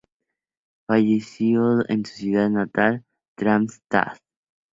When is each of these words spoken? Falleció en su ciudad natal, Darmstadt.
Falleció 0.87 1.87
en 1.87 2.03
su 2.07 2.15
ciudad 2.15 2.49
natal, 2.49 3.05
Darmstadt. 3.37 4.17